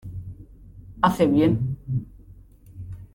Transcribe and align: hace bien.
hace 0.99 1.27
bien. 1.27 1.77